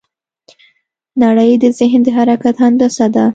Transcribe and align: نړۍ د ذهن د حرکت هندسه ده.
نړۍ 1.23 1.51
د 1.61 1.65
ذهن 1.77 2.01
د 2.05 2.07
حرکت 2.17 2.55
هندسه 2.65 3.05
ده. 3.15 3.25